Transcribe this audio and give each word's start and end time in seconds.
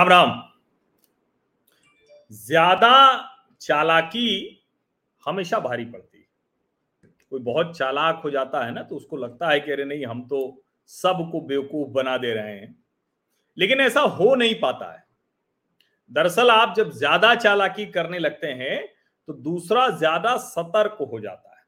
राम 0.00 0.08
राम। 0.08 0.30
ज़्यादा 2.32 2.92
चालाकी 3.60 4.28
हमेशा 5.26 5.58
भारी 5.60 5.84
पड़ती 5.84 6.18
है। 6.18 6.24
कोई 7.32 7.40
बहुत 7.40 7.76
चालाक 7.78 8.20
हो 8.24 8.30
जाता 8.30 8.64
है 8.64 8.72
ना 8.72 8.82
तो 8.82 8.96
उसको 8.96 9.16
लगता 9.16 9.48
है 9.48 9.60
कि 9.60 9.72
अरे 9.72 9.84
नहीं, 9.84 10.06
हम 10.06 10.22
तो 10.22 10.62
सबको 10.90 11.40
बेवकूफ़ 11.40 11.88
बना 11.88 12.16
दे 12.16 12.32
रहे 12.34 12.52
हैं। 12.52 12.74
लेकिन 13.56 13.80
ऐसा 13.80 14.00
हो 14.00 14.34
नहीं 14.34 14.54
पाता 14.54 14.92
है। 14.92 15.04
दरअसल 16.10 16.50
आप 16.50 16.74
जब 16.76 16.90
ज़्यादा 16.92 17.34
चालाकी 17.34 17.86
करने 17.88 18.18
लगते 18.18 18.46
हैं 18.46 18.80
तो 19.28 19.32
दूसरा 19.34 19.88
ज़्यादा 19.88 20.36
सतर्क 20.38 20.96
हो 21.12 21.20
जाता 21.20 21.50
है। 21.50 21.62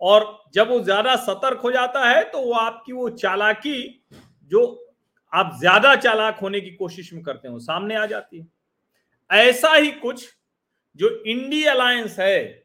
और 0.00 0.44
जब 0.54 0.68
वो 0.68 0.80
ज़्यादा 0.80 1.16
सतर्क 1.16 1.60
हो 1.60 1.72
जाता 1.72 2.08
है 2.08 2.24
तो 2.24 2.40
वो 2.40 2.52
आपकी 2.52 2.92
वो 2.92 3.08
चालाकी 3.10 4.04
जो 4.50 4.83
आप 5.34 5.56
ज़्यादा 5.60 5.94
चालाक 5.96 6.38
होने 6.38 6.60
की 6.60 6.70
कोशिश 6.72 7.12
में 7.12 7.22
करते 7.22 7.48
हो, 7.48 7.58
सामने 7.60 7.94
आ 7.94 8.04
जाती 8.06 8.38
है। 8.38 8.46
ऐसा 9.30 9.72
ही 9.72 9.90
कुछ 9.92 10.28
जो 11.00 11.08
इंडी 11.26 11.62
अलायंस 11.66 12.18
है, 12.18 12.64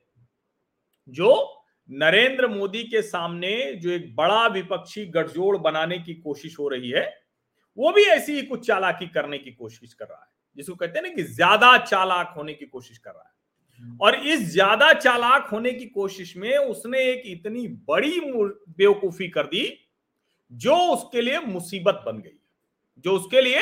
जो 1.07 1.55
नरेंद्र 1.89 2.47
मोदी 2.47 2.83
के 2.83 3.01
सामने 3.01 3.51
जो 3.75 3.89
एक 3.91 4.15
बड़ा 4.15 4.45
विपक्षी 4.47 5.05
गठजोड़ 5.07 5.57
बनाने 5.57 5.97
की 5.99 6.13
कोशिश 6.15 6.59
हो 6.59 6.67
रही 6.69 6.89
है, 6.89 7.05
वो 7.77 7.91
भी 7.91 8.03
ऐसी 8.05 8.33
ही 8.33 8.41
कुछ 8.41 8.65
चालाकी 8.67 9.07
करने 9.07 9.37
की 9.37 9.51
कोशिश 9.51 9.93
कर 9.93 10.05
रहा 10.05 10.19
है, 10.19 10.27
जिसको 10.57 10.75
कहते 10.75 10.99
हैं 10.99 11.05
ना 11.05 11.13
कि 11.15 11.23
ज़्यादा 11.23 11.77
चालाक 11.77 12.33
होने 12.37 12.53
की 12.53 12.65
कोशिश 12.65 12.97
कर 12.97 13.11
रहा 13.11 13.23
है। 13.23 13.97
और 14.01 14.15
इस 14.27 14.39
ज़्यादा 14.51 14.91
चालाक 14.93 15.47
होने 15.51 15.71
की 15.73 15.85
कोशिश 15.87 16.35
में 16.37 16.57
उसने 16.57 16.99
एक 17.03 17.21
इतनी 17.27 17.67
बड़ी 17.87 18.19
बेवकूफ़ी 18.19 19.27
कर 19.29 19.43
दी, 19.45 19.67
जो 20.51 20.75
उसके 20.87 21.21
लिए 21.21 21.39
मुसीबत 21.39 22.03
बन 22.05 22.17
गई। 22.17 22.38
जो 22.99 23.15
उसके 23.15 23.41
लिए 23.41 23.61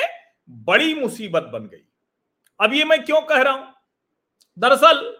बड़ी 0.50 0.94
मुसीबत 0.96 1.44
बन 1.44 1.60
गई। 1.60 1.84
अब 2.60 2.74
ये 2.74 2.86
मैं 2.86 3.06
क्यों 3.06 3.22
कह 3.22 3.42
रहा 3.42 3.54
हूँ? 3.54 3.74
दरअसल, 4.60 5.18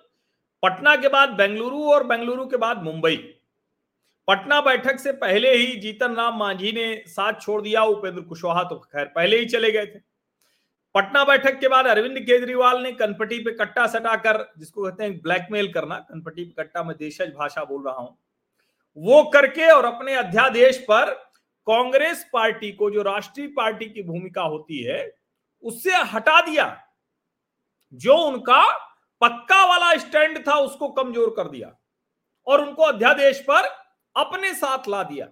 पटना 0.64 0.96
के 0.96 1.08
बाद 1.08 1.30
बेंगलुरु 1.30 1.84
और 1.84 2.04
बेंगलुरु 2.04 2.46
के 2.46 2.58
बाद 2.58 2.84
मुंबई। 2.84 3.34
पटना 4.28 4.62
बैठक 4.62 5.00
से 5.00 5.12
पहले 5.12 5.56
ही 5.56 5.76
जीतन 5.76 6.16
राम 6.16 6.40
मांझी 6.40 6.72
ने 6.72 7.04
साथ 7.08 7.34
छोड़ 7.42 7.62
दिया, 7.62 7.84
उपेंद्र 7.84 8.22
कुशवाहा 8.22 8.64
तो 8.64 8.76
खैर 8.76 9.06
पहले 9.06 9.38
ही 9.38 9.46
चले 9.46 9.72
गए 9.72 9.86
थे। 9.86 10.00
पटना 10.96 11.24
बैठक 11.24 11.60
के 11.60 11.68
बाद 11.68 11.86
अरविंद 11.86 12.20
केजरीवाल 12.20 12.82
ने 12.82 12.92
कनपट्टी 12.92 13.40
पे 13.40 13.52
कट्टा 13.52 13.88
सटाकर, 13.88 14.54
जिसको 14.58 14.84
कहते 14.84 15.04
हैं 15.04 15.22
ब्लैकमेल 15.22 15.74
करना 15.74 16.00
कनपट्टी 16.00 16.44
पे 16.44 16.64
कट्टा, 16.64 16.84
में 16.84 16.96
देशज 16.98 17.34
भाषा 17.38 17.64
बोल 17.64 17.86
रहा 17.86 17.96
हूँ, 17.96 18.18
वो 18.98 19.24
करके 19.24 19.70
और 19.70 19.86
अपने 19.86 20.16
अध्यादेश 20.16 20.78
पर 20.78 21.27
कांग्रेस 21.68 22.30
पार्टी 22.34 22.72
को, 22.72 22.90
जो 22.92 23.02
राष्ट्रीय 23.02 23.48
पार्टी 23.48 23.86
की 23.86 24.04
भूमिका 24.04 24.42
होती 24.42 24.82
है, 24.84 25.16
उससे 25.64 25.96
हटा 26.14 26.42
दिया। 26.42 26.66
जो 27.94 28.16
उनका 28.18 28.62
पक्का 29.22 29.66
वाला 29.66 29.96
स्टैंड 29.98 30.40
था, 30.48 30.56
उसको 30.56 30.90
कमज़ोर 30.90 31.34
कर 31.38 31.50
दिया 31.50 31.76
और 32.48 32.62
उनको 32.62 32.84
अध्यादेश 32.84 33.40
पर 33.42 33.68
अपने 34.16 34.54
साथ 34.54 34.88
ला 34.88 35.04
दिया। 35.04 35.28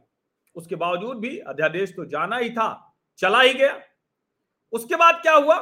उसके 0.56 0.76
बावजूद 0.76 1.18
भी 1.18 1.38
अध्यादेश 1.40 1.94
तो 1.96 2.06
जाना 2.06 2.38
ही 2.38 2.50
था, 2.50 2.98
चला 3.20 3.42
ही 3.42 3.54
गया। 3.54 3.80
उसके 4.74 4.96
बाद 4.96 5.22
क्या 5.22 5.34
हुआ? 5.34 5.58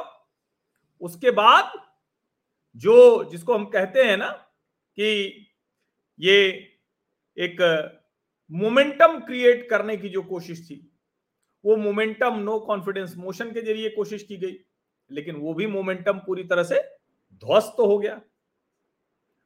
उसके 1.00 1.30
बाद 1.30 1.72
जो, 2.76 3.24
जिसको 3.24 3.54
हम 3.54 3.64
कहते 3.64 4.04
हैं 4.04 4.16
ना 4.16 4.28
कि 4.30 5.46
ये 6.20 6.38
एक 7.36 7.56
मोमेंटम 8.50 9.18
क्रिएट 9.20 9.68
करने 9.70 9.96
की 9.96 10.08
जो 10.08 10.22
कोशिश 10.22 10.60
थी, 10.60 10.76
वो 11.64 11.76
मोमेंटम 11.76 12.38
नो 12.40 12.58
कॉन्फिडेंस 12.60 13.14
मोशन 13.16 13.50
के 13.50 13.62
ज़रिए 13.62 13.88
कोशिश 13.90 14.22
की 14.22 14.36
गई, 14.36 14.56
लेकिन 15.10 15.36
वो 15.36 15.54
भी 15.54 15.66
मोमेंटम 15.66 16.18
पूरी 16.18 16.44
तरह 16.44 16.62
से 16.62 16.80
ध्वस्त 17.42 17.80
हो 17.80 17.98
गया। 17.98 18.20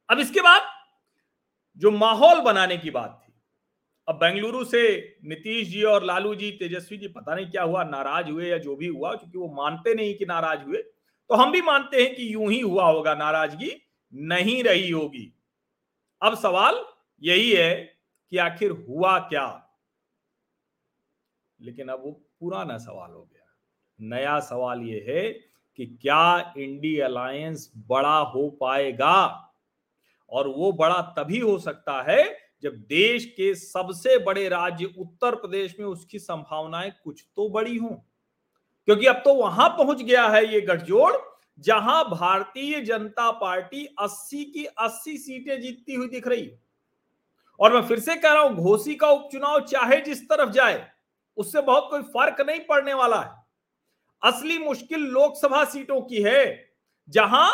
अब 0.09 0.19
इसके 0.21 0.41
बाद 0.41 0.63
जो 1.83 1.91
माहौल 1.91 2.41
बनाने 2.43 2.77
की 2.77 2.91
बात 2.91 3.21
थी, 3.23 3.33
अब 4.09 4.15
बेंगलुरु 4.15 4.65
से 4.65 4.83
नीतीश 5.25 5.69
जी 5.69 5.83
और 5.85 6.05
लालू 6.05 6.35
जी, 6.35 6.51
तेजस्वी 6.53 6.97
जी, 6.99 7.09
पता 7.09 7.35
नहीं 7.35 7.51
क्या 7.51 7.63
हुआ, 7.63 7.85
नाराज़ 7.85 8.31
हुए 8.31 8.49
या 8.49 8.59
जो 8.59 8.77
भी 8.77 8.87
हुआ, 8.87 9.15
क्योंकि 9.15 9.39
वो 9.39 9.49
मानते 9.55 9.95
नहीं 9.95 10.15
कि 10.15 10.27
नाराज़ 10.27 10.63
हुए 10.63 10.83
तो 11.31 11.35
हम 11.35 11.53
भी 11.53 11.61
मानते 11.63 12.03
हैं 12.03 12.15
कि 12.15 12.33
यूँ 12.35 12.51
ही 12.51 12.61
हुआ 12.61 12.85
होगा, 12.85 13.15
नाराज़गी 13.15 13.71
नहीं 14.13 14.63
रही 14.65 14.91
होगी। 14.91 15.33
अब 16.23 16.35
सवाल 16.37 16.85
यही 17.23 17.51
है 17.53 17.98
कि 18.31 18.37
आखिर 18.37 18.71
हुआ 18.71 19.19
क्या? 19.19 19.69
लेकिन 21.61 21.89
अब 21.89 22.03
वो 22.05 22.11
पुराना 22.41 22.79
सवाल 22.79 23.11
हो 23.11 23.23
गया। 23.23 23.57
नया 24.01 24.41
सवाल 24.41 24.83
ये 24.83 25.05
है 25.09 25.33
कि 25.77 25.87
क्या 25.87 26.55
इंडी 26.59 26.99
अलायंस 26.99 27.73
बड़ा 27.77 28.19
हो 28.19 28.51
पाएगा? 28.51 29.45
और 30.31 30.49
वो 30.49 30.73
बड़ा 30.73 31.03
तभी 31.03 31.39
हो 31.39 31.59
सकता 31.59 32.03
है 32.03 32.39
जब 32.63 32.75
देश 32.75 33.25
के 33.25 33.55
सबसे 33.55 34.19
बड़े 34.19 34.49
राज्य 34.49 34.85
उत्तर 34.99 35.35
प्रदेश 35.35 35.77
में 35.81 35.87
उसकी 35.87 36.19
संभावनाएँ 36.19 36.93
कुछ 37.05 37.25
तो 37.37 37.49
बड़ी 37.49 37.77
हों। 37.77 37.95
क्योंकि 38.85 39.07
अब 39.07 39.17
तो 39.17 39.35
वहाँ 39.35 39.69
पहुँच 39.69 40.03
गया 40.03 40.29
है 40.29 40.53
ये 40.53 40.61
गठजोड़, 40.61 41.17
जहाँ 41.59 42.11
भारतीय 42.11 42.81
जनता 42.81 43.31
पार्टी 43.31 43.97
80 43.99 44.45
की 44.45 44.67
80 44.67 45.19
सीटें 45.19 45.61
जीतती 45.61 45.95
हुई 45.95 46.09
दिख 46.09 46.29
रही। 46.29 46.45
है 46.45 46.68
और 47.61 47.73
मैं 47.73 47.83
फिर 47.83 48.01
से 48.01 48.17
कह 48.17 48.33
रहा 48.33 48.43
हूँ, 48.43 48.55
घोसी 48.55 48.95
का 48.95 49.09
उपचुनाव 49.09 49.61
चाहे 49.67 50.01
जिस 50.01 50.23
तरफ़ 50.23 50.51
जाए, 50.51 50.87
उससे 51.37 51.61
बहुत 51.63 51.87
कोई 51.91 52.03
फ़र्क 52.05 52.41
नहीं 52.41 52.61
पड़ने 52.61 52.95
वाला 52.95 53.21
है। 53.23 53.31
असली 54.23 54.59
मुश्किल 54.59 55.01
लोकसभा 55.03 55.65
सीटों 55.67 56.01
की 56.03 56.23
है, 56.23 56.45
जहाँ 57.09 57.51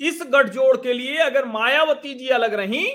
इस 0.00 0.22
गठजोड़ 0.26 0.76
के 0.76 0.92
लिए 0.92 1.16
अगर 1.20 1.44
मायावती 1.46 2.14
जी 2.14 2.28
अलग 2.30 2.54
रही 2.54 2.86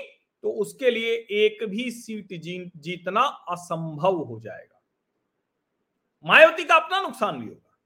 तो 0.44 0.50
उसके 0.52 0.90
लिए 0.90 1.12
एक 1.36 1.64
भी 1.68 1.90
सीट 1.90 2.32
जीतना 2.78 3.20
असंभव 3.50 4.16
हो 4.18 4.38
जाएगा। 4.40 4.80
मायावती 6.24 6.64
का 6.64 6.74
अपना 6.76 7.00
नुकसान 7.00 7.38
भी 7.38 7.46
होगा, 7.46 7.78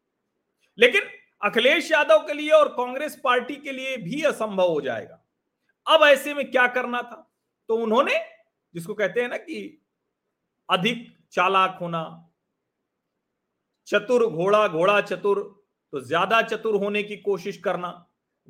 लेकिन 0.78 1.02
अखिलेश 1.42 1.90
यादव 1.92 2.18
के 2.18 2.32
लिए 2.32 2.50
और 2.50 2.68
कांग्रेस 2.70 3.20
पार्टी 3.24 3.56
के 3.56 3.72
लिए 3.72 3.96
भी 3.98 4.22
असंभव 4.24 4.68
हो 4.68 4.80
जाएगा। 4.80 5.20
अब 5.86 6.02
ऐसे 6.04 6.34
में 6.34 6.50
क्या 6.50 6.66
करना 6.68 7.02
था? 7.02 7.24
तो 7.68 7.76
उन्होंने 7.76 8.18
जिसको 8.74 8.94
कहते 8.94 9.20
हैं 9.20 9.28
ना 9.28 9.36
कि 9.38 9.58
अधिक 10.68 11.06
चालाक 11.32 11.78
होना, 11.80 12.02
चतुर 13.88 14.26
घोड़ा 14.26 14.66
घोड़ा 14.68 15.00
चतुर 15.02 15.38
तो 15.92 16.00
ज़्यादा 16.00 16.40
चतुर 16.42 16.74
होने 16.76 17.02
की 17.02 17.16
कोशिश 17.18 17.56
करना, 17.58 17.88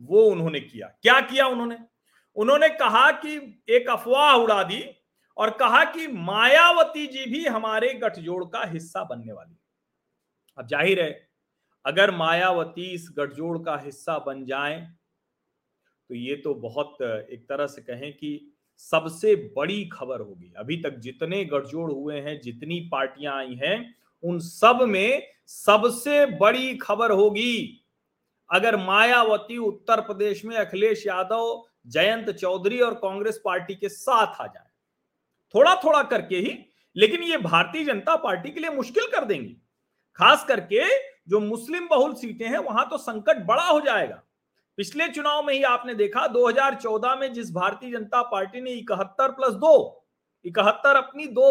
वो 0.01 0.23
उन्होंने 0.25 0.61
किया। 0.61 0.87
क्या 1.03 1.21
किया 1.23 1.47
उन्होंने? 1.47 1.79
उन्होंने 2.37 2.69
कहा 2.71 3.11
कि 3.15 3.37
एक 3.71 3.89
अफवाह 3.91 4.33
उड़ा 4.35 4.63
दी 4.65 4.83
और 5.37 5.51
कहा 5.57 5.85
कि 5.87 6.07
मायावती 6.09 7.07
जी 7.07 7.25
भी 7.27 7.45
हमारे 7.47 7.93
गठजोड़ 7.95 8.45
का 8.47 8.65
हिस्सा 8.65 9.03
बनने 9.05 9.33
वाली 9.33 9.57
अब 10.59 10.67
ज़ाहिर 10.67 11.03
है, 11.03 11.11
अगर 11.85 12.11
मायावती 12.13 12.91
इस 12.93 13.09
गठजोड़ 13.19 13.59
का 13.59 13.77
हिस्सा 13.77 14.19
बन 14.19 14.45
जाए 14.45 14.81
तो 16.11 16.15
ये 16.15 16.37
तो 16.37 16.55
बहुत 16.57 17.03
एक 17.03 17.45
तरह 17.49 17.67
से 17.67 17.83
कहें 17.83 18.13
कि 18.13 18.31
सबसे 18.79 19.53
बड़ी 19.57 19.85
खबर 19.85 20.21
होगी। 20.21 20.55
अभी 20.57 20.77
तक 20.77 20.91
जितने 20.91 21.45
गठजोड़ 21.45 21.93
हुए 21.93 22.21
हैं, 22.21 22.41
जितनी 22.41 22.89
पार्टियाँ 22.93 23.37
आई 23.37 23.55
हैं, 23.55 23.95
उन 24.23 24.39
सब 24.39 24.83
में 24.83 25.27
सबसे 25.47 26.27
बड़ी 26.27 26.77
खबर 26.77 27.11
होगी। 27.11 27.85
अगर 28.51 28.77
मायावती 28.77 29.59
उत्तर 29.59 30.01
प्रदेश 30.01 30.45
में 30.45 30.57
अखिलेश 30.57 31.07
यादव, 31.07 31.65
जयंत 31.87 32.31
चौधरी 32.31 32.81
और 32.81 32.95
कांग्रेस 32.95 33.41
पार्टी 33.45 33.75
के 33.75 33.89
साथ 33.89 34.41
आ 34.41 34.47
जाए। 34.47 34.67
थोड़ा 35.55 35.75
थोड़ा 35.75 36.03
करके 36.03 36.37
ही, 36.37 36.59
लेकिन 36.97 37.23
ये 37.23 37.37
भारतीय 37.37 37.85
जनता 37.85 38.17
पार्टी 38.17 38.51
के 38.51 38.61
लिए 38.61 38.71
मुश्किल 38.71 39.07
कर 39.07 39.25
देंगी। 39.25 39.57
खास 40.17 40.45
करके 40.45 40.99
जो 41.29 41.41
मुस्लिम 41.41 41.89
बहुल 41.89 42.15
सीटें 42.15 42.49
हैं, 42.49 42.59
वहाँ 42.59 42.89
तो 42.91 42.99
संकट 42.99 43.37
बड़ा 43.37 43.65
हो 43.65 43.81
जाएगा। 43.81 44.23
पिछले 44.79 45.07
चुनाव 45.09 45.43
में 45.43 45.53
ही 45.55 45.63
आपने 45.65 45.95
देखा 45.95 46.27
2014 46.29 47.17
में 47.21 47.33
जिस 47.33 47.51
भारतीय 47.53 47.91
जनता 47.93 48.21
पार्टी 48.23 48.61
ने 48.61 48.71
इकहत्तर 48.73 49.31
प्लस 49.31 49.55
दो, 49.55 50.07
इकहत्तर 50.45 50.97
अपनी 50.97 51.27
दो, 51.29 51.51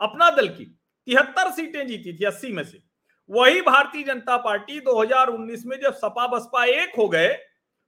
अपना 0.00 0.30
दल 0.30 0.48
की 0.48 0.64
तिहत्तर 0.64 1.50
सीटें 1.52 1.86
जीती 1.86 2.16
थी 2.18 2.24
अस्सी 2.24 2.52
में 2.52 2.62
से, 2.64 2.82
वही 3.30 3.60
भारतीय 3.60 4.02
जनता 4.04 4.36
पार्टी 4.38 4.80
2019 4.80 5.64
में 5.66 5.78
जब 5.80 5.94
सपा 5.94 6.26
बसपा 6.26 6.64
एक 6.64 6.96
हो 6.98 7.08
गए 7.08 7.28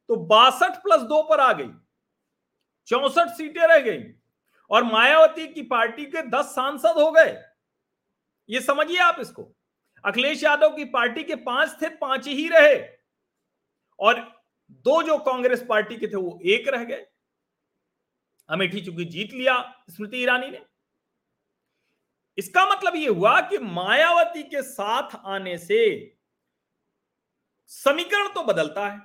तो 0.09 0.17
बासठ 0.27 0.77
प्लस 0.83 1.03
दो 1.03 1.23
पर 1.23 1.41
आ 1.41 1.53
गई, 1.53 1.71
चौसठ 2.89 3.37
सीटें 3.37 3.61
रह 3.63 3.79
गई, 3.81 4.03
और 4.71 4.85
मायावती 4.85 5.47
की 5.49 5.63
पार्टी 5.65 6.05
के 6.07 6.23
दस 6.31 6.55
सांसद 6.55 6.99
हो 6.99 7.11
गए। 7.13 7.37
ये 8.49 8.61
समझिए 8.61 8.99
आप 9.01 9.17
इसको, 9.21 9.51
अखिलेश 10.05 10.43
यादव 10.45 10.77
की 10.77 10.85
पार्टी 10.87 11.25
के 11.25 11.35
पाँच 11.45 11.77
थे, 11.83 11.89
पाँच 11.91 12.27
ही 12.29 12.49
रहे, 12.49 12.77
और 13.99 14.27
दो 14.71 15.03
जो 15.03 15.19
कांग्रेस 15.19 15.65
पार्टी 15.69 15.97
के 15.97 16.07
थे 16.07 16.17
वो 16.17 16.39
एक 16.45 16.69
रह 16.69 16.85
गए। 16.85 17.07
अमेठी 18.49 18.81
चूँकि 18.81 19.05
जीत 19.05 19.33
लिया 19.33 19.57
स्मृति 19.91 20.17
ईरानी 20.17 20.51
ने। 20.51 20.61
इसका 22.39 22.65
मतलब 22.67 22.97
ये 22.97 23.09
हुआ 23.09 23.41
कि 23.41 23.59
मायावती 23.59 24.43
के 24.43 24.63
साथ 24.63 25.17
आने 25.27 25.57
से 25.59 25.79
समीकरण 27.67 28.29
तो 28.29 28.43
बदलता 28.43 28.89
है। 28.89 29.01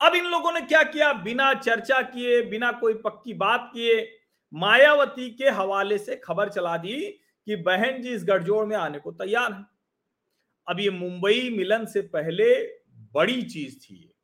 अब 0.00 0.14
इन 0.14 0.24
लोगों 0.24 0.52
ने 0.52 0.60
क्या 0.60 0.82
किया? 0.82 1.12
बिना 1.12 1.52
चर्चा 1.54 2.00
किए, 2.02 2.42
बिना 2.42 2.72
कोई 2.72 2.94
पक्की 2.94 3.34
बात 3.34 3.70
किए 3.74 4.18
मायावती 4.52 5.30
के 5.30 5.48
हवाले 5.50 5.98
से 5.98 6.16
खबर 6.16 6.48
चला 6.48 6.76
दी 6.76 7.00
कि 7.46 7.56
बहन 7.56 8.02
जी 8.02 8.12
इस 8.14 8.24
गठजोड़ 8.24 8.64
में 8.66 8.76
आने 8.76 8.98
को 8.98 9.12
तैयार 9.12 9.52
है। 9.52 9.64
अब 10.66 10.80
ये 10.80 10.90
मुंबई 10.90 11.50
मिलन 11.56 11.86
से 11.86 12.00
पहले 12.02 12.54
बड़ी 13.14 13.42
चीज़ 13.42 13.78
थी 13.78 14.15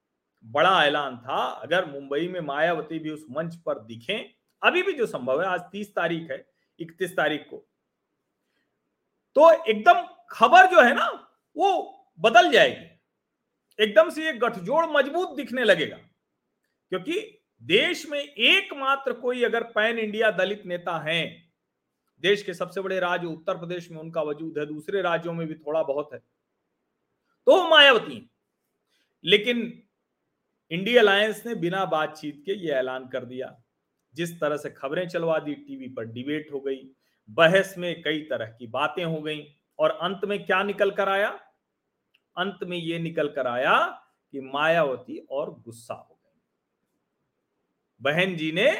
बड़ा 0.44 0.84
ऐलान 0.84 1.16
था। 1.18 1.42
अगर 1.62 1.84
मुंबई 1.86 2.28
में 2.28 2.40
मायावती 2.40 2.98
भी 2.98 3.10
उस 3.10 3.24
मंच 3.30 3.56
पर 3.56 3.78
दिखें, 3.80 4.30
अभी 4.62 4.82
भी 4.82 4.92
जो 4.92 5.06
संभव 5.06 5.42
है, 5.42 5.48
आज 5.48 5.60
तीस 5.72 5.94
तारीख 5.94 6.30
है, 6.30 6.44
इकतीस 6.78 7.16
तारीख 7.16 7.46
को 7.50 7.66
तो 9.36 9.50
एकदम 9.64 10.06
खबर 10.30 10.66
जो 10.66 10.80
है 10.80 10.94
ना, 10.94 11.06
वो 11.56 12.08
बदल 12.20 12.50
जाएगी। 12.52 12.90
एकदम 13.78 14.10
से 14.10 14.24
ये 14.24 14.32
गठजोड़ 14.34 14.84
मज़बूत 14.86 15.36
दिखने 15.36 15.64
लगेगा, 15.64 15.96
क्योंकि 16.92 17.20
देश 17.62 18.06
में 18.08 18.18
एकमात्र 18.18 19.12
कोई 19.12 19.42
अगर 19.44 19.62
पैन 19.72 19.98
इंडिया 19.98 20.30
दलित 20.30 20.62
नेता 20.66 20.98
है, 21.00 21.24
देश 22.22 22.42
के 22.42 22.54
सबसे 22.54 22.80
बड़े 22.80 22.98
राज्य 23.00 23.26
उत्तर 23.26 23.58
प्रदेश 23.58 23.90
में 23.90 23.98
उनका 23.98 24.22
वजूद 24.22 24.58
है, 24.58 24.66
दूसरे 24.66 25.02
राज्यों 25.02 25.32
में 25.32 25.46
भी 25.46 25.54
थोड़ा 25.56 25.82
बहुत 25.82 26.10
है 26.12 26.18
तो 27.46 27.68
मायावती 27.68 28.28
लेकिन 29.24 29.62
इंडिया 30.72 31.02
अलायंस 31.02 31.46
ने 31.46 31.54
बिना 31.54 31.84
बातचीत 31.84 32.42
के 32.46 32.52
ये 32.52 32.72
ऐलान 32.72 33.08
कर 33.08 33.24
दिया। 33.24 33.62
जिस 34.14 34.40
तरह 34.40 34.56
से 34.56 34.70
खबरें 34.70 35.08
चलवा 35.08 35.38
दी, 35.38 35.54
टीवी 35.54 35.88
पर 35.88 36.04
डिबेट 36.04 36.52
हो 36.52 36.60
गई, 36.60 36.90
बहस 37.30 37.74
में 37.78 38.02
कई 38.02 38.20
तरह 38.20 38.46
की 38.46 38.66
बातें 38.66 39.04
हो 39.04 39.22
गई, 39.22 39.54
और 39.78 39.90
अंत 39.90 40.20
में 40.24 40.46
क्या 40.46 40.62
निकल 40.62 40.90
कर 40.90 41.08
आया? 41.08 41.40
अंत 42.36 42.58
में 42.62 42.76
यह 42.78 42.98
निकल 42.98 43.28
कर 43.28 43.46
आया 43.46 44.04
कि 44.32 44.40
मायावती 44.40 45.26
और 45.30 45.60
गुस्सा 45.60 45.94
हो 45.94 46.20
गई। 46.24 46.40
बहन 48.02 48.36
जी 48.36 48.52
ने 48.52 48.70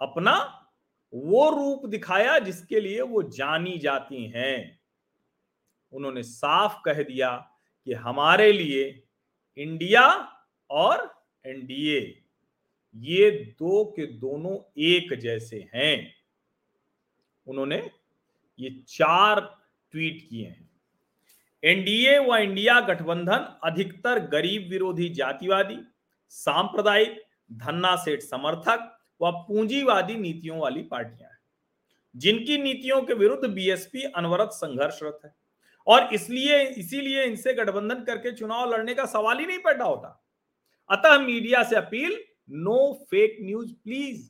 अपना 0.00 0.66
वो 1.14 1.50
रूप 1.50 1.86
दिखाया 1.86 2.38
जिसके 2.38 2.80
लिए 2.80 3.00
वो 3.00 3.22
जानी 3.22 3.78
जाती 3.78 4.30
हैं। 4.30 4.80
उन्होंने 5.92 6.22
साफ़ 6.22 6.82
कह 6.84 7.02
दिया 7.02 7.50
कि 7.84 7.92
हमारे 7.92 8.52
लिए 8.52 9.04
इंडिया 9.56 10.36
और 10.70 11.24
एनडीए 11.46 12.22
ये 12.96 13.30
दो 13.30 13.84
के 13.84 14.06
दोनों 14.06 14.72
एक 14.78 15.14
जैसे 15.14 15.68
हैं। 15.74 16.14
उन्होंने 17.46 17.90
ये 18.60 18.84
चार 18.88 19.40
ट्वीट 19.90 20.26
किए 20.30 20.46
हैं। 20.46 20.70
एनडीए 21.64 22.18
व 22.18 22.36
इंडिया 22.36 22.80
गठबंधन 22.80 23.58
अधिकतर 23.64 24.18
गरीब 24.18 24.68
विरोधी 24.68 25.08
जातिवादी, 25.08 25.78
सांप्रदायिक 26.28 27.22
धन्ना 27.52 27.96
सेठ 27.96 28.20
समर्थक 28.20 29.00
व 29.22 29.30
पूंजीवादी 29.30 30.14
नीतियों 30.14 30.58
वाली 30.58 30.82
पार्टियाँ 30.82 31.30
हैं। 31.30 31.38
जिनकी 32.16 32.58
नीतियों 32.58 33.02
के 33.02 33.14
विरुद्ध 33.14 33.48
बीएसपी 33.48 34.02
अनवरत 34.02 34.48
संघर्षरत 34.48 35.20
है। 35.24 35.34
और 35.86 36.14
इसलिए, 36.14 36.62
इसीलिए 36.62 37.24
इनसे 37.24 37.54
गठबंधन 37.54 38.04
करके 38.04 38.32
चुनाव 38.32 38.74
लड़ने 38.74 38.94
का 38.94 39.06
सवाल 39.06 39.38
ही 39.38 39.46
नहीं 39.46 39.58
पैदा 39.58 39.84
होता। 39.84 40.26
अतः 40.90 41.18
मीडिया 41.18 41.62
से 41.62 41.76
appeal 41.76 42.18
no 42.50 42.92
fake 43.10 43.36
news 43.40 43.72
please 43.84 44.28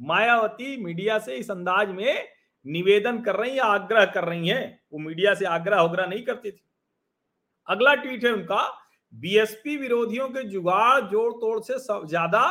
Mayawati 0.00 0.76
media 0.76 1.18
से 1.18 1.36
इस 1.36 1.50
अंदाज 1.50 1.90
में 1.90 2.28
निवेदन 2.66 3.20
कर 3.22 3.36
रही 3.36 3.50
है 3.50 3.60
आग्रह 3.60 4.04
कर 4.04 4.24
रही 4.24 4.48
है? 4.48 4.80
वो 4.92 4.98
मीडिया 4.98 5.34
से 5.34 5.44
आग्रह 5.44 5.80
उग्रह 5.80 6.06
नहीं 6.06 6.22
करती 6.24 6.50
थी। 6.50 6.62
अगला 7.68 7.94
ट्वीट 7.94 8.24
है 8.24 8.32
उनका 8.32 8.62
बीएसपी 9.14 9.76
विरोधियों 9.76 10.28
के 10.28 10.42
जुगाड़ 10.42 11.00
जोड़ 11.00 11.32
तोड़ 11.32 11.60
से 11.60 11.78
सब 11.78 12.06
ज़्यादा 12.08 12.44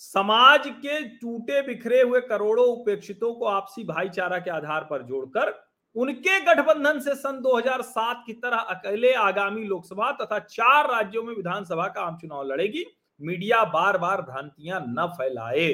समाज 0.00 0.68
के 0.68 1.00
टूटे 1.18 1.60
बिखरे 1.62 2.00
हुए 2.02 2.20
करोड़ों 2.20 2.66
उपेक्षितों 2.66 3.34
को 3.34 3.44
आपसी 3.44 3.84
भाईचारा 3.84 4.38
के 4.38 4.50
आधार 4.50 4.86
पर 4.90 5.02
जोड़कर 5.02 5.50
उनके 5.96 6.40
गठबंधन 6.40 6.98
से 7.00 7.14
सन 7.14 7.40
2007 7.40 8.22
की 8.26 8.32
तरह 8.32 8.56
अकेले 8.56 9.12
आगामी 9.12 9.64
लोकसभा 9.64 10.10
तथा 10.12 10.38
चार 10.38 10.90
राज्यों 10.90 11.22
में 11.22 11.34
विधानसभा 11.34 11.86
का 11.88 12.02
आम 12.02 12.16
चुनाव 12.16 12.42
लड़ेगी। 12.42 12.84
मीडिया 13.20 13.64
बार 13.64 13.98
बार 13.98 14.22
भ्रांतियाँ 14.22 14.84
न 14.88 15.06
फैलाए। 15.18 15.72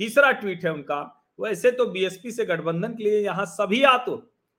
तीसरा 0.00 0.32
ट्वीट 0.32 0.64
है 0.64 0.72
उनका, 0.72 1.00
वैसे 1.40 1.70
तो 1.70 1.86
बीएसपी 1.86 2.30
से 2.30 2.44
गठबंधन 2.44 2.94
के 2.94 3.04
लिए 3.04 3.24
यहाँ 3.24 3.44
सभी 3.46 3.82
आतो 3.82 4.16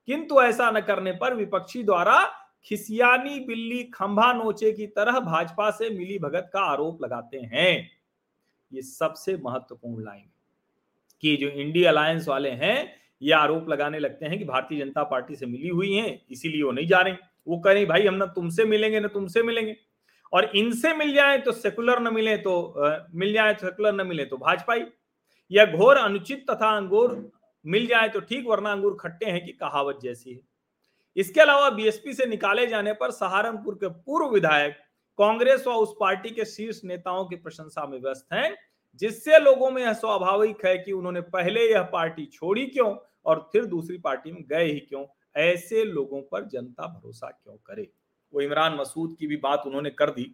किंतु 0.08 0.40
ऐसा 0.42 0.70
न 0.70 0.80
करने 0.80 1.12
पर 1.12 1.34
विपक्षी 1.34 1.82
द्वारा 1.82 2.24
खिसियानी, 2.64 3.38
बिल्ली, 3.40 3.82
खंभा 3.84 4.32
नोचे 4.32 4.72
की 4.72 4.86
तरह 4.86 5.20
भाजपा 5.20 5.70
से 5.70 5.90
मिली 5.90 6.18
भगत 6.18 6.50
का 6.52 6.60
आरोप 6.60 7.02
लगाते 7.02 7.38
हैं। 7.38 7.90
ये 8.72 8.82
सबसे 8.82 9.36
महत्वपूर्ण 9.36 10.04
लाइन 10.04 10.24
कि 11.22 11.36
जो 11.36 11.48
इंडिया 11.48 11.90
अलायंस 11.90 12.28
वाले 12.28 12.50
हैं 12.50 12.99
ये 13.22 13.32
आरोप 13.32 13.68
लगाने 13.68 13.98
लगते 13.98 14.26
हैं 14.26 14.38
कि 14.38 14.44
भारतीय 14.44 14.78
जनता 14.78 15.02
पार्टी 15.04 15.36
से 15.36 15.46
मिली 15.46 15.68
हुई 15.68 15.92
है 15.94 16.20
इसीलिए 16.30 16.62
वो 16.62 16.70
नहीं 16.72 16.86
जा 16.86 17.00
रहे। 17.00 17.14
वो 17.48 17.58
कह 17.58 17.72
रहे 17.72 17.86
भाई 17.86 18.06
हम 18.06 18.14
ना 18.14 18.26
तुमसे 18.26 18.64
मिलेंगे 18.64 19.00
ना 19.00 19.08
तुमसे 19.08 19.42
मिलेंगे। 19.42 19.76
और 20.32 20.44
इनसे 20.56 20.94
मिल 20.94 21.12
जाए 21.14 21.38
तो 21.38 21.52
सेकुलर 21.52 22.00
न 22.00 22.12
मिले 22.14 22.36
तो 22.38 22.60
आ, 22.62 22.96
मिल 23.14 23.32
जाए 23.32 23.54
तो 23.54 23.66
सेकुलर 23.66 23.92
न 23.94 24.06
मिले 24.06 24.24
तो 24.24 24.36
भाजपाई 24.36 24.84
या 25.50 25.64
घोर 25.66 25.96
अनुचित 25.96 26.44
तथा 26.50 26.76
अंगूर 26.76 27.18
मिल 27.64 27.86
जाए 27.86 28.08
तो 28.08 28.20
ठीक 28.20 28.46
वरना 28.48 28.72
अंगूर 28.72 28.96
खट्टे 29.00 29.26
हैं 29.26 29.44
कि 29.44 29.52
कहावत 29.52 29.98
जैसी 30.02 30.32
है। 30.32 30.40
इसके 31.16 31.40
अलावा 31.40 31.70
बीएसपी 31.70 32.12
से 32.14 32.26
निकाले 32.26 32.66
जाने 32.66 32.92
पर 32.92 33.10
सहारनपुर 33.10 33.74
के 33.74 33.88
पूर्व 33.88 34.34
विधायक 34.34 34.76
कांग्रेस 35.18 35.66
व 35.66 35.70
उस 35.72 35.94
पार्टी 36.00 36.30
के 36.30 36.44
शीर्ष 36.44 36.80
नेताओं 36.84 37.24
की 37.24 37.36
प्रशंसा 37.36 37.86
में 37.86 37.98
व्यस्त 38.00 38.32
हैं। 38.32 38.54
जिससे 38.94 39.38
लोगों 39.38 39.70
में 39.70 39.82
यह 39.82 39.92
स्वाभाविक 39.92 40.64
है 40.66 40.76
कि 40.78 40.92
उन्होंने 40.92 41.20
पहले 41.20 41.70
यह 41.70 41.82
पार्टी 41.82 42.26
छोड़ी 42.26 42.66
क्यों 42.66 42.94
और 43.26 43.48
फिर 43.52 43.64
दूसरी 43.64 43.98
पार्टी 43.98 44.32
में 44.32 44.42
गए 44.48 44.64
ही 44.64 44.78
क्यों? 44.80 45.04
ऐसे 45.36 45.84
लोगों 45.84 46.22
पर 46.22 46.44
जनता 46.44 46.86
भरोसा 46.86 47.28
क्यों 47.28 47.56
करे? 47.56 47.88
वो 48.32 48.40
इमरान 48.40 48.74
मसूद 48.74 49.16
की 49.20 49.26
भी 49.26 49.36
बात 49.36 49.62
उन्होंने 49.66 49.90
कर 49.90 50.10
दी, 50.10 50.24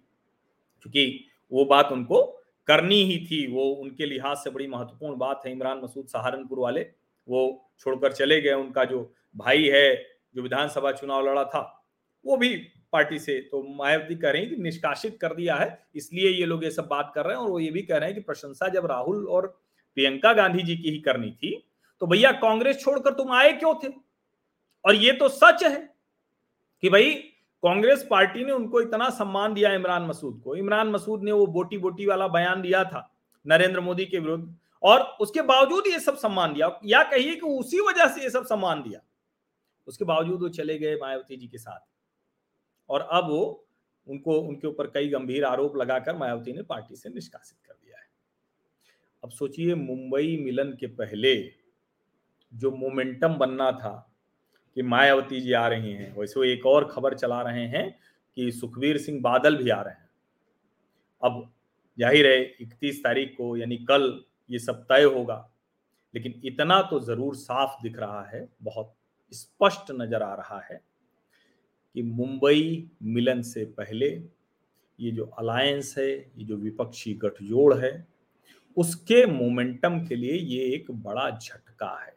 क्योंकि 0.83 1.25
वो 1.53 1.65
बात 1.65 1.93
उनको 1.93 2.23
करनी 2.69 3.03
ही 3.05 3.19
थी। 3.27 3.47
वो 3.47 3.65
उनके 3.65 4.07
लिहाज 4.07 4.37
से 4.37 4.51
बड़ी 4.51 4.67
महत्वपूर्ण 4.67 5.17
बात 5.17 5.43
है। 5.47 5.53
इमरान 5.53 5.81
मसूद 5.85 6.07
सहारनपुर 6.07 6.59
वाले, 6.59 6.81
वो 7.29 7.71
छोड़कर 7.79 8.13
चले 8.13 8.41
गए। 8.41 8.53
उनका 8.53 8.85
जो 8.85 9.13
भाई 9.37 9.65
है, 9.65 9.97
जो 10.35 10.43
विधानसभा 10.43 10.93
चुनाव 10.93 11.27
लड़ा 11.29 11.45
था 11.45 11.86
वो 12.27 12.37
भी 12.37 12.55
पार्टी 12.93 13.19
से 13.19 13.39
तो 13.43 13.63
मायावती 13.77 14.15
कह 14.15 14.31
रही 14.31 14.47
कि 14.47 14.57
निष्कासित 14.59 15.19
कर 15.21 15.35
दिया 15.35 15.55
है, 15.57 15.87
इसलिए 15.95 16.31
ये 16.31 16.47
लोग 16.47 16.65
ये 16.65 16.71
सब 16.71 16.87
बात 16.89 17.13
कर 17.15 17.25
रहे 17.25 17.37
हैं 17.37 17.43
और 17.43 17.51
वो 17.51 17.59
ये 17.61 17.71
भी 17.71 17.83
कह 17.83 17.97
रहे 17.97 18.09
हैं 18.09 18.15
कि 18.15 18.21
प्रशंसा 18.23 18.69
जब 18.69 18.87
राहुल 18.87 19.27
और 19.29 19.47
प्रियंका 19.97 20.33
गांधी 20.33 20.63
जी 20.63 20.77
की 20.77 20.91
ही 20.91 21.01
करनी 21.01 21.31
थी 21.33 21.55
तो 22.03 22.07
भैया 22.07 22.33
कांग्रेस 22.35 22.81
छोड़कर 22.81 23.13
तुम 23.13 23.33
आए 23.33 23.53
क्यों 23.55 23.75
थे? 23.75 23.89
और 24.85 24.95
ये 24.95 25.13
तो 25.13 25.29
सच 25.31 25.63
है 25.65 25.79
कि 26.83 26.91
भाई 26.91 27.13
कांग्रेस 27.63 28.07
पार्टी 28.11 28.45
ने 28.45 28.53
उनको 28.53 28.81
इतना 28.81 29.09
सम्मान 29.13 29.55
दिया 29.55 29.73
इमरान 29.75 30.03
मसूद 30.03 30.41
को। 30.45 30.55
इमरान 30.57 30.89
मसूद 30.89 31.23
ने 31.23 31.33
वो 31.33 31.47
बोटी 31.49 31.79
बोटी 31.79 32.07
वाला 32.07 32.29
बयान 32.29 32.63
दिया 32.63 32.85
था 32.85 33.09
नरेंद्र 33.47 33.81
मोदी 33.81 34.05
के 34.07 34.19
विरुद्ध, 34.19 34.55
और 34.83 35.01
उसके 35.21 35.43
बावजूद 35.45 35.87
ये 35.87 35.99
सब 36.01 36.17
सम्मान 36.19 36.53
दिया। 36.53 36.71
या 36.85 37.03
कहिए 37.05 37.35
कि 37.35 37.47
उसी 37.49 37.81
वजह 37.81 38.09
से 38.09 38.23
ये 38.23 38.31
सब 38.31 38.47
सम्मान 38.47 38.83
दिया। 38.83 39.01
उसके 39.89 40.05
बावजूद 40.05 40.43
वो 40.43 40.49
चले 40.51 40.79
गए 40.79 40.95
मायावती 40.97 41.37
जी 41.37 41.47
के 41.47 41.59
साथ। 41.59 41.79
और 42.91 43.01
अब 43.03 43.29
वो 43.29 43.69
उनको, 44.07 44.39
उनके 44.39 44.67
ऊपर 44.69 44.87
कई 44.87 45.09
गंभीर 45.09 45.45
आरोप 45.45 45.77
लगाकर 45.77 46.17
मायावती 46.17 46.53
ने 46.53 46.63
पार्टी 46.65 46.97
से 46.97 47.09
निष्कासित 47.09 47.59
कर 47.67 47.75
दिया 47.75 47.99
है। 47.99 48.09
अब 49.23 49.31
सोचिए 49.31 49.75
मुंबई 49.75 50.37
मिलन 50.45 50.73
के 50.73 50.87
पहले 50.87 51.35
जो 52.53 52.71
मोमेंटम 52.73 53.35
बनना 53.35 53.71
था 53.73 53.95
कि 54.77 54.83
मायावती 54.85 55.41
जी 55.41 55.53
आ 55.53 55.67
रही 55.69 55.93
हैं, 55.93 56.15
वैसे 56.17 56.41
वो 56.41 56.45
एक 56.45 56.67
और 56.67 56.89
खबर 56.89 57.15
चला 57.15 57.41
रहे 57.43 57.67
हैं 57.69 57.91
कि 58.37 58.51
सुखवीर 58.53 58.99
सिंह 58.99 59.21
बादल 59.23 59.57
भी 59.57 59.71
आ 59.71 59.81
रहे 59.83 59.95
हैं। 59.95 60.09
अब 61.23 61.53
ज़ाहिर 61.99 62.27
है, 62.27 62.43
इकतीस 62.61 63.03
तारीख 63.05 63.35
को 63.37 63.57
यानी 63.57 63.77
कल 63.85 64.25
ये 64.51 64.59
सब 64.59 64.83
तय 64.85 65.03
होगा, 65.05 65.49
लेकिन 66.15 66.41
इतना 66.45 66.81
तो 66.83 67.01
ज़रूर 67.01 67.35
साफ़ 67.37 67.83
दिख 67.83 67.99
रहा 67.99 68.23
है, 68.25 68.49
बहुत 68.63 68.95
स्पष्ट 69.33 69.91
नज़र 69.93 70.23
आ 70.23 70.35
रहा 70.35 70.61
है 70.71 70.81
कि 71.97 72.03
मुंबई 72.03 72.91
मिलन 73.03 73.43
से 73.43 73.65
पहले 73.65 74.07
ये 75.01 75.11
जो 75.11 75.25
अलायंस 75.25 75.95
है, 75.99 76.11
ये 76.13 76.45
जो 76.45 76.57
विपक्षी 76.57 77.15
गठजोड़ 77.15 77.75
है, 77.75 78.07
उसके 78.77 79.27
मोमेंटम 79.27 80.07
के 80.07 80.17
लिए 80.17 80.33
ये 80.33 80.65
एक 80.65 80.91
बड़ा 80.91 81.31
झटका 81.31 82.05
है। 82.05 82.17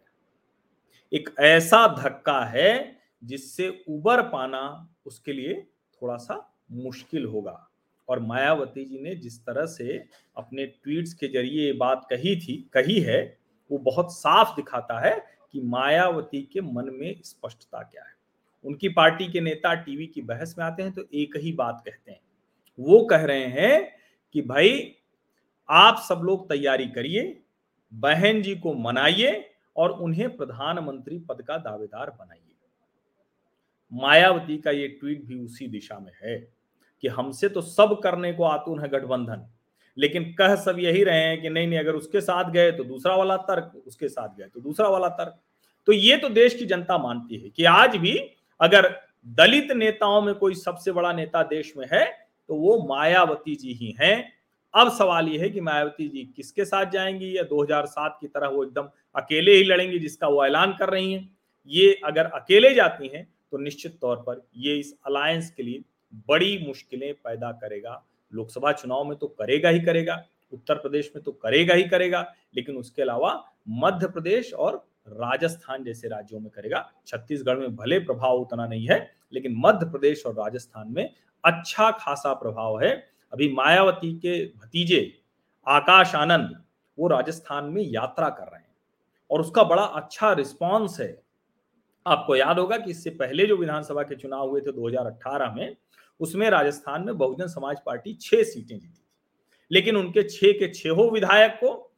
एक 1.14 1.30
ऐसा 1.40 1.88
धक्का 1.88 2.46
है 2.46 2.98
जिससे 3.24 3.86
उबर 3.90 4.22
पाना 4.22 4.90
उसके 5.06 5.34
लिए 5.34 5.68
थोड़ा 6.02 6.18
सा 6.18 6.56
मुश्किल 6.72 7.26
होगा। 7.26 7.70
और 8.10 8.20
मायावती 8.20 8.86
जी 8.86 9.00
ने 9.00 9.16
जिस 9.16 9.46
तरह 9.46 9.66
से 9.66 10.06
अपने 10.38 10.66
ट्वीट्स 10.66 11.14
के 11.14 11.28
ज़रिए 11.28 11.66
ये 11.66 11.74
बात 11.74 12.08
कही 12.10 12.36
थी, 12.36 12.70
कही 12.74 13.00
है, 13.00 13.38
वो 13.72 13.78
बहुत 13.78 14.14
साफ़ 14.14 14.56
दिखाता 14.56 15.00
है 15.00 15.26
कि 15.52 15.62
मायावती 15.62 16.42
के 16.42 16.62
मन 16.62 16.90
में 16.94 17.22
स्पष्टता 17.24 17.84
क्या 17.84 18.04
है। 18.04 18.19
उनकी 18.66 18.90
पार्टी 18.90 19.28
के 19.28 19.42
नेता 19.42 19.74
टीवी 19.76 20.08
की 20.08 20.22
बहस 20.24 20.56
में 20.58 20.66
आते 20.66 20.84
हैं 20.84 20.92
तो 20.92 21.04
एक 21.14 21.38
ही 21.38 21.52
बात 21.54 21.82
कहते 21.86 22.12
हैं। 22.12 22.20
वो 22.80 23.04
कह 23.06 23.24
रहे 23.24 23.46
हैं 23.46 23.92
कि 24.36 24.42
भाई, 24.42 24.96
आप 25.70 26.00
सब 26.00 26.22
लोग 26.24 26.48
तैयारी 26.50 26.88
करिए, 26.88 27.40
बहन 27.92 28.42
जी 28.42 28.56
को 28.56 28.74
मनाइए 28.74 29.50
और 29.76 29.92
उन्हें 29.92 30.36
प्रधानमंत्री 30.38 31.18
पद 31.20 31.42
का 31.42 31.58
दावेदार 31.60 32.10
बनाइए। 32.10 32.44
मायावती 33.92 34.58
का 34.58 34.72
ये 34.72 34.88
ट्वीट 34.90 35.24
भी 35.26 35.36
उसी 35.36 35.68
दिशा 35.68 35.98
में 36.00 36.12
है 36.24 36.38
कि 37.04 37.08
हमसे 37.08 37.50
तो 37.50 37.62
सब 37.62 38.00
करने 38.04 38.32
को 38.34 38.44
आतुन 38.44 38.80
है 38.80 38.90
गठबंधन, 38.90 39.46
लेकिन 39.98 40.24
कह 40.34 40.56
सब 40.56 40.80
यही 40.80 41.04
रहे 41.04 41.20
हैं 41.20 41.42
कि 41.42 41.50
नहीं 41.50 41.68
नहीं, 41.68 41.80
अगर 41.80 41.96
उसके 41.96 42.22
साथ 42.22 42.52
गए 42.52 42.72
तो 42.72 42.84
दूसरा 42.84 43.16
वाला 43.16 43.38
तर्क, 43.38 43.72
उसके 43.88 44.10
साथ 44.10 44.36
गए 44.38 44.46
तो 44.46 44.60
दूसरा 44.62 44.90
वाला 44.90 45.10
तर्क। 45.10 45.40
तो 45.88 45.92
ये 45.92 46.18
तो 46.18 46.30
देश 46.30 46.56
की 46.56 46.66
जनता 46.66 46.98
मानती 46.98 47.38
है 47.38 47.50
कि 47.50 47.66
आज 47.66 47.96
भी 47.96 48.18
अगर 48.62 48.90
दलित 49.28 49.72
नेताओं 49.72 50.22
में 50.22 50.34
कोई 50.36 50.56
सबसे 50.56 50.92
बड़ा 50.92 51.14
नेता 51.14 51.44
देश 51.44 51.74
में 51.78 51.86
है 51.94 52.06
तो 52.50 52.56
वो 52.56 52.78
मायावती 52.88 53.56
जी 53.56 53.74
ही 53.74 53.96
हैं। 54.02 54.32
अब 54.74 54.92
सवाल 54.92 55.28
यह 55.28 55.42
है 55.42 55.50
कि 55.50 55.62
मायावती 55.62 56.08
जी 56.08 56.24
किसके 56.36 56.66
साथ 56.66 56.92
जाएँगी? 56.92 57.38
या 57.38 57.44
2007 57.44 58.18
की 58.22 58.28
तरह 58.28 58.48
वो 58.48 58.64
एकदम 58.64 58.90
अकेले 59.16 59.52
ही 59.52 59.64
लड़ेंगी 59.64 60.00
जिसका 60.00 60.28
वो 60.28 60.46
ऐलान 60.46 60.76
कर 60.80 60.90
रही 60.90 61.14
हैं। 61.14 61.30
ये 61.70 62.00
अगर 62.06 62.26
अकेले 62.26 62.74
जाती 62.74 63.08
हैं 63.08 63.28
तो 63.52 63.58
निश्चित 63.58 63.98
तौर 64.02 64.18
पर 64.18 64.42
ये 64.58 64.76
इस 64.76 64.94
अलायंस 65.08 65.50
के 65.52 65.64
लिए 65.64 65.84
बड़ी 66.28 66.58
मुश्किलें 66.68 67.14
पैदा 67.16 67.52
करेगा। 67.54 68.04
लोकसभा 68.34 68.72
चुनाव 68.72 69.04
में 69.04 69.18
तो 69.18 69.28
करेगा 69.30 69.70
ही 69.70 69.80
करेगा, 69.80 70.24
उत्तर 70.52 70.76
प्रदेश 70.76 71.12
में 71.16 71.24
तो 71.24 71.32
करेगा 71.34 71.74
ही 71.74 71.84
करेगा, 71.84 72.22
लेकिन 72.56 72.78
उसके 72.78 73.02
अलावा 73.02 73.34
मध्य 73.70 74.08
प्रदेश 74.08 74.54
और 74.54 74.86
राजस्थान 75.10 75.84
जैसे 75.84 76.08
राज्यों 76.08 76.40
में 76.40 76.50
करेगा। 76.50 76.92
छत्तीसगढ़ 77.08 77.58
में 77.58 77.76
भले 77.76 78.00
प्रभाव 78.00 78.38
उतना 78.38 78.68
नहीं 78.68 78.88
है, 78.88 79.12
लेकिन 79.34 79.56
मध्य 79.58 79.86
प्रदेश 79.86 80.26
और 80.26 80.34
राजस्थान 80.34 80.92
में 80.92 81.14
अच्छा 81.46 81.92
खासा 81.92 82.34
प्रभाव 82.34 82.82
है। 82.82 83.08
अभी 83.34 83.54
मायावती 83.54 84.14
के 84.14 84.46
भतीजे 84.46 85.22
आकाश 85.68 86.16
आनंद, 86.16 86.64
वो 87.00 87.08
राजस्थान 87.08 87.66
में 87.66 87.84
यात्रा 87.84 88.30
कर 88.30 88.44
रहे 88.44 88.60
हैं 88.60 88.76
और 89.32 89.40
उसका 89.42 89.64
बड़ा 89.64 89.84
अच्छा 89.84 90.34
रिस्पांस 90.34 90.98
है। 91.00 91.22
आपको 92.08 92.36
याद 92.36 92.60
होगा 92.60 92.78
कि 92.78 92.92
इससे 92.92 93.10
पहले 93.10 93.46
जो 93.46 93.58
विधानसभा 93.58 94.04
के 94.04 94.16
चुनाव 94.16 94.50
हुए 94.50 94.62
थे 94.62 94.72
2018 94.72 95.54
में, 95.54 95.76
उसमें 96.20 96.50
राजस्थान 96.50 97.06
में 97.06 97.18
बहुजन 97.18 97.48
समाज 97.48 97.78
पार्टी 97.86 98.14
छह 98.14 98.44
सीटें 98.44 98.80
जीती 98.80 98.88
थी। 98.88 99.06
लेकिन 99.72 99.96
उनके 99.96 100.24
छह 100.24 100.52
के 100.52 100.74
छहों 100.74 101.12
विधायक 101.12 101.52
को 101.52 101.92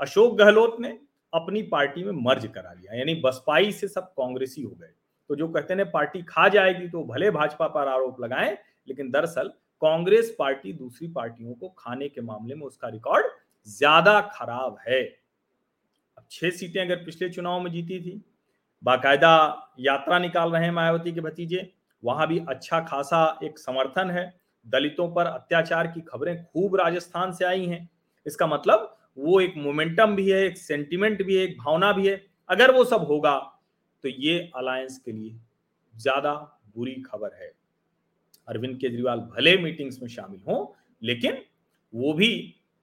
अशोक 0.00 0.38
गहलोत 0.38 0.76
ने 0.80 0.98
अपनी 1.32 1.62
पार्टी 1.64 2.04
में 2.04 2.12
मर्ज 2.14 2.46
करा 2.46 2.72
लिया, 2.72 2.94
यानी 2.94 3.14
बसपाई 3.14 3.72
से 3.72 3.88
सब 3.88 4.12
कांग्रेसी 4.12 4.62
हो 4.62 4.70
गए। 4.70 4.92
तो 5.30 5.36
जो 5.36 5.48
कहते 5.48 5.74
हैं 5.74 5.90
पार्टी 5.90 6.22
खा 6.22 6.48
जाएगी 6.48 6.88
तो 6.88 7.04
भले 7.04 7.30
भाजपा 7.30 7.66
पर 7.68 7.88
आरोप 7.88 8.20
लगाएँ, 8.20 8.56
लेकिन 8.88 9.10
दरअसल 9.10 9.48
कांग्रेस 9.82 10.34
पार्टी 10.38 10.72
दूसरी 10.72 11.08
पार्टियों 11.08 11.54
को 11.54 11.68
खाने 11.78 12.08
के 12.08 12.20
मामले 12.20 12.54
में 12.54 12.62
उसका 12.62 12.88
रिकॉर्ड 12.88 13.26
ज़्यादा 13.68 14.20
खराब 14.32 14.78
है। 14.88 15.02
अब 16.18 16.24
छह 16.30 16.50
सीटें 16.50 16.80
अगर 16.80 17.04
पिछले 17.04 17.28
चुनाव 17.28 17.60
में 17.60 17.70
जीती 17.72 18.00
थी, 18.00 18.20
बाकायदा 18.82 19.72
यात्रा 19.80 20.18
निकाल 20.18 20.52
रहे 20.52 20.64
हैं 20.64 20.72
मायावती 20.72 21.12
के 21.12 21.20
भतीजे, 21.20 21.70
वहाँ 22.02 22.26
भी 22.28 22.38
अच्छा 22.48 22.80
खासा 22.80 23.38
एक 23.44 23.58
समर्थन 23.58 24.10
है। 24.10 24.32
दलितों 24.66 25.08
पर 25.14 25.26
अत्याचार 25.26 25.86
की 25.86 26.00
खबरें 26.02 26.44
खूब 26.44 26.76
राजस्थान 26.76 27.32
से 27.32 27.44
आई 27.44 27.66
हैं। 27.66 27.88
इसका 28.26 28.46
मतलब 28.46 28.97
वो 29.18 29.40
एक 29.40 29.54
मोमेंटम 29.56 30.14
भी 30.16 30.30
है, 30.30 30.44
एक 30.46 30.58
सेंटिमेंट 30.58 31.22
भी 31.22 31.36
है, 31.36 31.44
एक 31.44 31.56
भावना 31.58 31.92
भी 31.92 32.08
है। 32.08 32.24
अगर 32.48 32.74
वो 32.74 32.84
सब 32.84 33.04
होगा 33.04 33.36
तो 34.04 34.08
ये 34.08 34.38
अलायंस 34.56 34.98
के 34.98 35.12
लिए 35.12 35.38
ज़्यादा 35.94 36.34
बुरी 36.76 36.94
खबर 37.02 37.34
है। 37.34 37.52
अरविंद 38.48 38.78
केजरीवाल 38.80 39.20
भले 39.32 39.56
मीटिंग्स 39.58 40.00
में 40.02 40.08
शामिल 40.08 40.40
हों, 40.48 40.66
लेकिन 41.02 41.42
वो 41.94 42.12
भी 42.12 42.30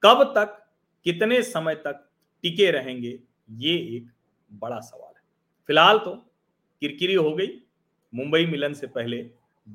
कब 0.02 0.22
तक, 0.36 0.62
कितने 1.06 1.42
समय 1.44 1.74
तक 1.76 2.08
टिके 2.44 2.70
रहेंगे, 2.70 3.18
ये 3.50 3.74
एक 3.96 4.10
बड़ा 4.50 4.80
सवाल 4.80 5.12
है। 5.14 5.22
फ़िलहाल 5.68 5.98
तो 5.98 6.14
किरकिरी 6.82 7.14
हो 7.14 7.32
गई। 7.34 7.48
मुंबई 8.12 8.46
मिलन 8.46 8.74
से 8.74 8.86
पहले 8.88 9.22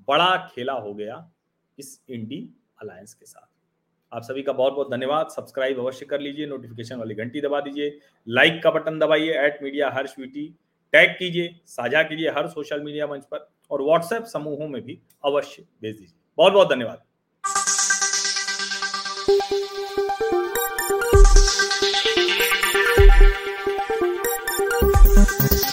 बड़ा 0.08 0.36
खेला 0.48 0.74
हो 0.74 0.94
गया 0.94 1.15
इस 1.77 2.00
इंडी 2.10 2.48
अलायंस 2.82 3.13
के 3.13 3.25
साथ। 3.25 3.48
आप 4.12 4.24
सभी 4.24 4.41
का 4.44 4.53
बहुत 4.53 4.74
बहुत 4.74 4.89
धन्यवाद। 4.91 5.27
सब्सक्राइब 5.27 5.80
अवश्य 5.80 6.06
कर 6.06 6.20
लीजिए, 6.20 6.46
नोटिफिकेशन 6.46 6.96
वाली 6.96 7.15
घंटी 7.15 7.41
दबा 7.41 7.60
दीजिए, 7.60 7.98
लाइक 8.27 8.62
का 8.63 8.72
बटन 8.72 8.98
दबाइए 9.00 9.38
एट 9.46 9.60
मीडिया 9.63 9.89
हर 9.89 10.08
स्वीटी 10.08 10.48
टैग 10.94 11.10
कीजिए, 11.10 11.56
साझा 11.65 12.01
कीजिए 12.03 12.30
हर 12.30 12.48
सोशल 12.48 12.82
मीडिया 12.82 13.08
मंच 13.08 13.25
पर 13.25 13.48
और 13.72 13.82
व्हाट्सएप 13.82 14.24
समूहों 14.24 14.68
में 14.68 14.82
भी 14.82 15.00
अवश्य 15.25 15.63
भेज 15.82 15.96
दीजिए। 15.96 16.18
बहुत 16.38 16.53
बहुत 16.53 16.70
धन्यवाद। 16.70 17.01